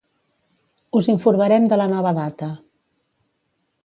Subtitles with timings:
[0.99, 2.47] Us informarem de la nova data.